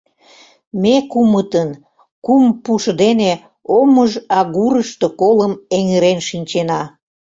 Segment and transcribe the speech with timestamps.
[0.81, 1.69] Ме кумытын
[2.25, 3.31] кум пуш дене
[3.79, 6.81] Омыж агурышто колым эҥырен шинчена.